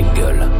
Engel. 0.00 0.59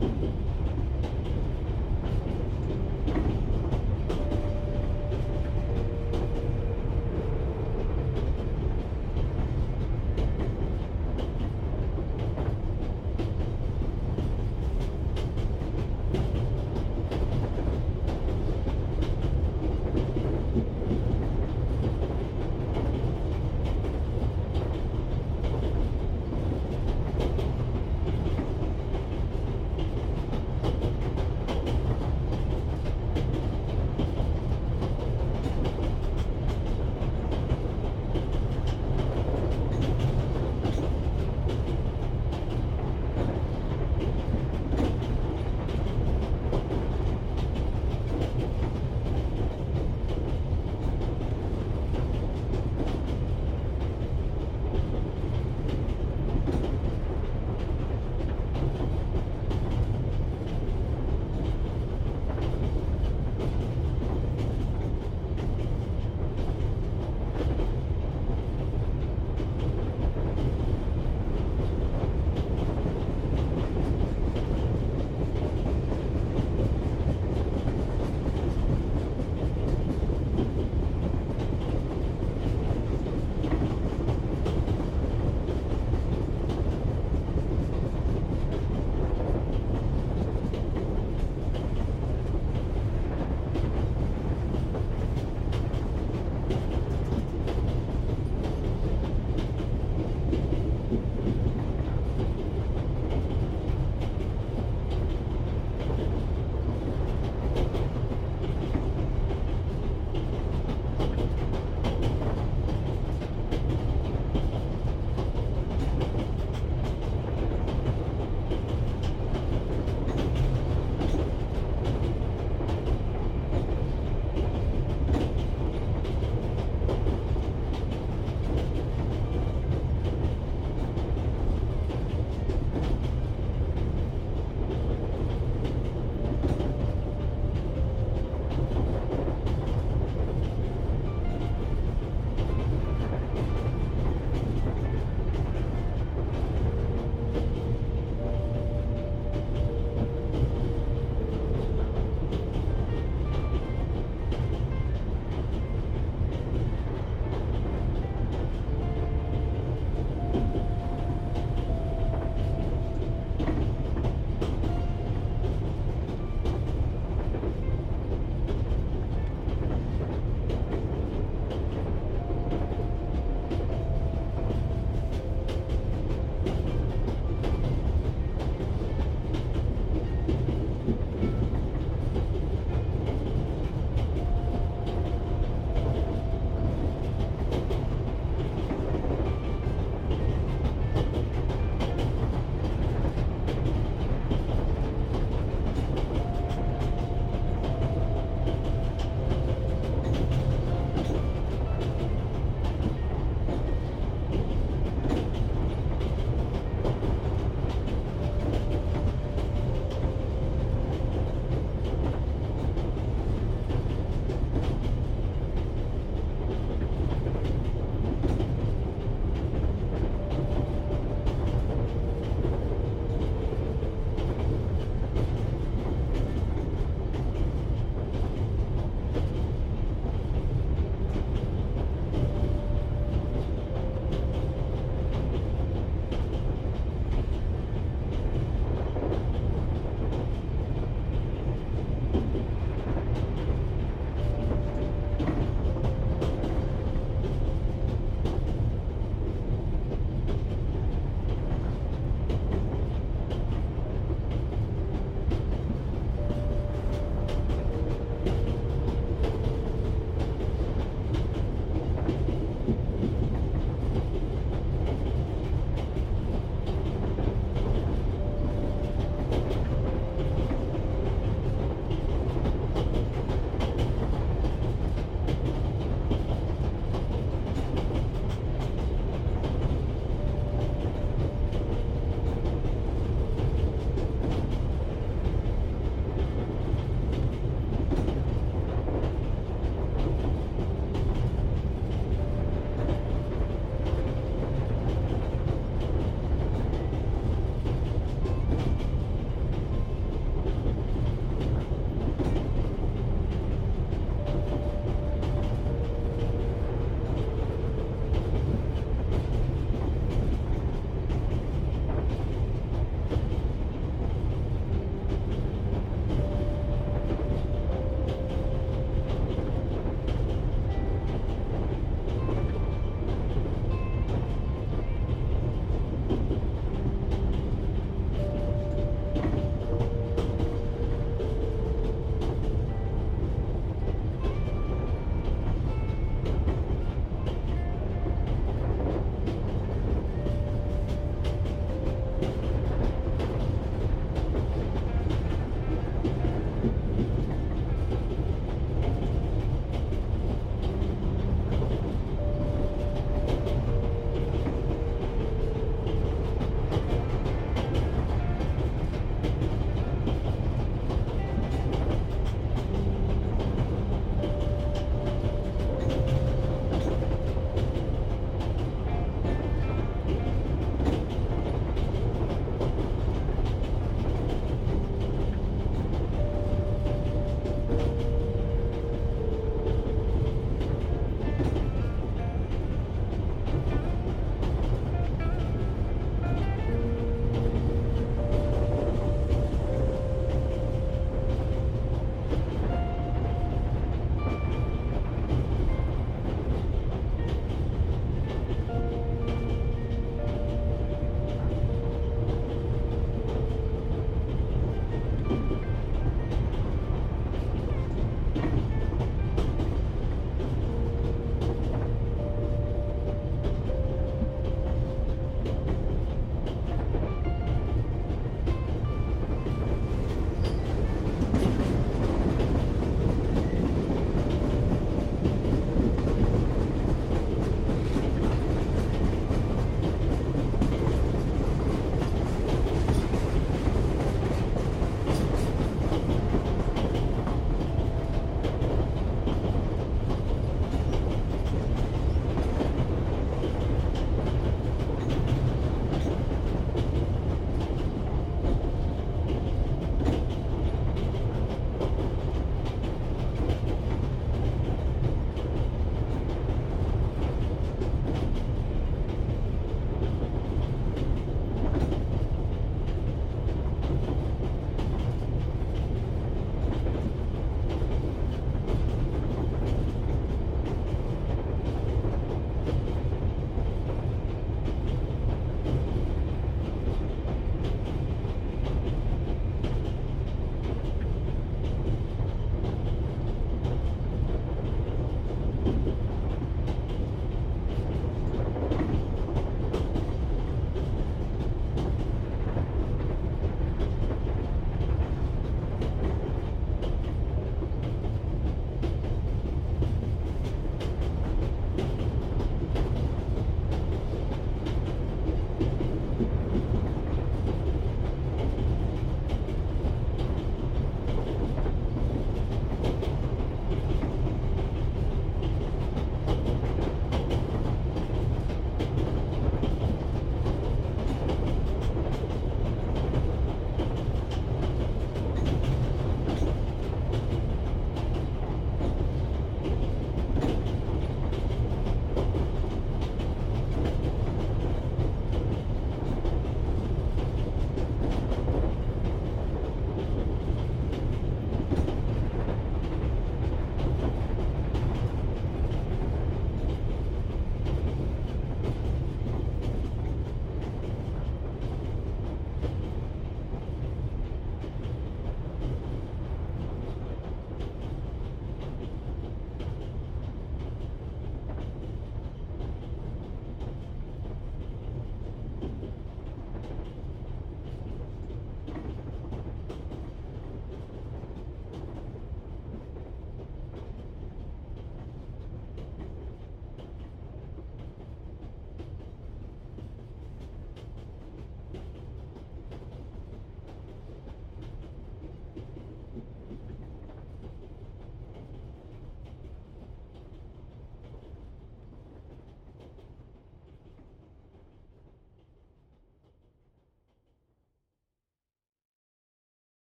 Thank 0.00 0.45